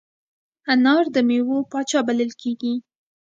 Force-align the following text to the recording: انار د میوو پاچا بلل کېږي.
انار 0.71 1.05
د 1.15 1.17
میوو 1.27 1.57
پاچا 1.71 1.99
بلل 2.07 2.31
کېږي. 2.41 2.73